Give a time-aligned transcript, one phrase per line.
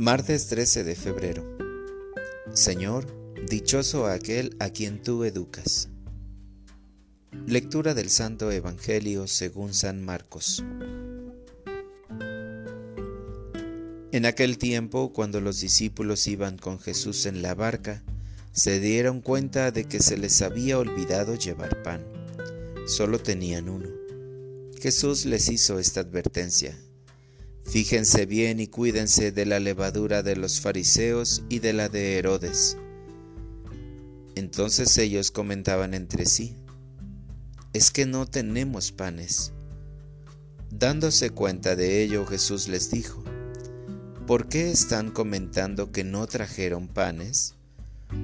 [0.00, 1.58] Martes 13 de febrero.
[2.54, 3.04] Señor,
[3.50, 5.88] dichoso aquel a quien tú educas.
[7.48, 10.62] Lectura del Santo Evangelio según San Marcos.
[14.12, 18.04] En aquel tiempo, cuando los discípulos iban con Jesús en la barca,
[18.52, 22.06] se dieron cuenta de que se les había olvidado llevar pan.
[22.86, 23.88] Solo tenían uno.
[24.80, 26.78] Jesús les hizo esta advertencia
[27.70, 32.78] Fíjense bien y cuídense de la levadura de los fariseos y de la de Herodes.
[34.36, 36.56] Entonces ellos comentaban entre sí,
[37.74, 39.52] es que no tenemos panes.
[40.70, 43.22] Dándose cuenta de ello, Jesús les dijo,
[44.26, 47.54] ¿por qué están comentando que no trajeron panes?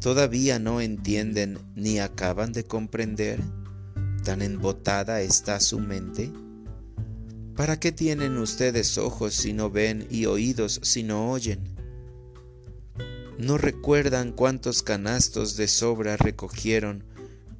[0.00, 3.40] ¿Todavía no entienden ni acaban de comprender?
[4.24, 6.32] ¿Tan embotada está su mente?
[7.56, 11.74] ¿Para qué tienen ustedes ojos si no ven y oídos si no oyen?
[13.38, 17.04] ¿No recuerdan cuántos canastos de sobra recogieron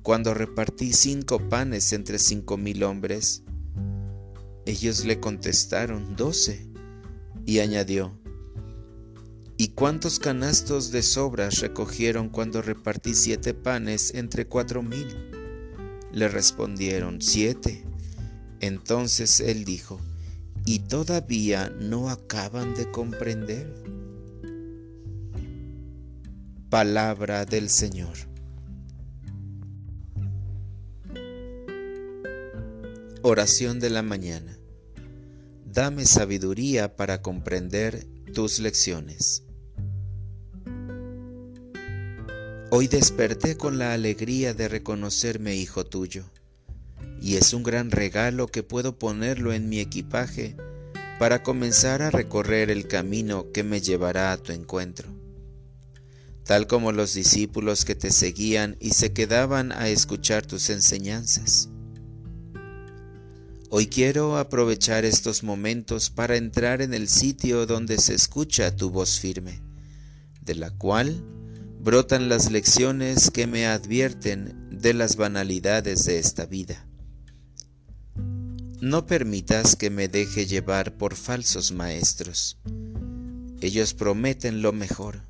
[0.02, 3.42] cuando repartí cinco panes entre cinco mil hombres?
[4.66, 6.68] Ellos le contestaron doce,
[7.46, 8.18] y añadió,
[9.56, 15.06] ¿Y cuántos canastos de sobras recogieron cuando repartí siete panes entre cuatro mil?
[16.12, 17.85] Le respondieron, siete.
[18.60, 20.00] Entonces él dijo,
[20.64, 23.72] ¿y todavía no acaban de comprender?
[26.70, 28.16] Palabra del Señor.
[33.22, 34.58] Oración de la mañana.
[35.64, 39.42] Dame sabiduría para comprender tus lecciones.
[42.70, 46.24] Hoy desperté con la alegría de reconocerme hijo tuyo
[47.26, 50.54] y es un gran regalo que puedo ponerlo en mi equipaje
[51.18, 55.08] para comenzar a recorrer el camino que me llevará a tu encuentro.
[56.44, 61.68] Tal como los discípulos que te seguían y se quedaban a escuchar tus enseñanzas.
[63.70, 69.18] Hoy quiero aprovechar estos momentos para entrar en el sitio donde se escucha tu voz
[69.18, 69.64] firme,
[70.42, 71.24] de la cual
[71.80, 76.85] brotan las lecciones que me advierten de las banalidades de esta vida.
[78.80, 82.58] No permitas que me deje llevar por falsos maestros.
[83.62, 85.22] Ellos prometen lo mejor,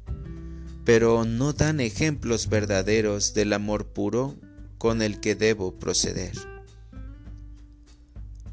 [0.84, 4.34] pero no dan ejemplos verdaderos del amor puro
[4.78, 6.32] con el que debo proceder.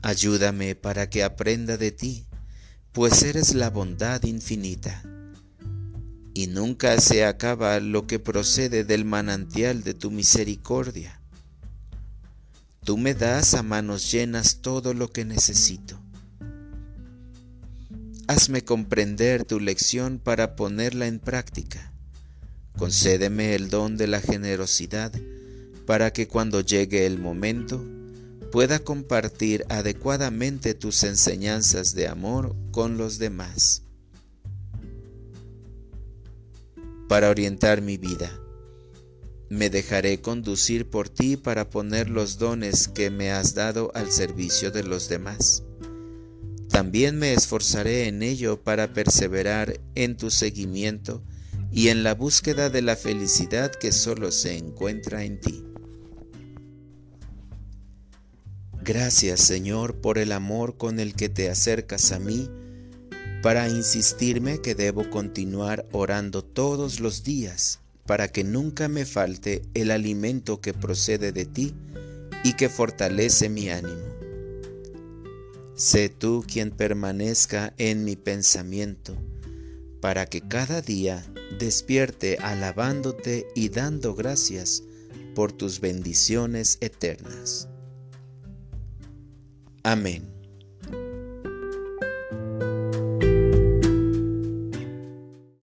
[0.03, 2.27] Ayúdame para que aprenda de ti,
[2.91, 5.01] pues eres la bondad infinita.
[6.35, 11.22] Y nunca se acaba lo que procede del manantial de tu misericordia.
[12.83, 15.97] Tú me das a manos llenas todo lo que necesito.
[18.27, 21.93] Hazme comprender tu lección para ponerla en práctica.
[22.77, 25.13] Concédeme el don de la generosidad
[25.85, 27.81] para que cuando llegue el momento
[28.51, 33.83] pueda compartir adecuadamente tus enseñanzas de amor con los demás.
[37.07, 38.42] Para orientar mi vida
[39.53, 44.71] me dejaré conducir por ti para poner los dones que me has dado al servicio
[44.71, 45.61] de los demás.
[46.69, 51.23] También me esforzaré en ello para perseverar en tu seguimiento
[51.71, 55.63] y en la búsqueda de la felicidad que solo se encuentra en ti.
[58.83, 62.49] Gracias Señor por el amor con el que te acercas a mí
[63.43, 69.91] para insistirme que debo continuar orando todos los días para que nunca me falte el
[69.91, 71.73] alimento que procede de ti
[72.43, 74.13] y que fortalece mi ánimo.
[75.75, 79.15] Sé tú quien permanezca en mi pensamiento,
[80.01, 81.25] para que cada día
[81.57, 84.83] despierte alabándote y dando gracias
[85.33, 87.69] por tus bendiciones eternas.
[89.83, 90.42] Amén.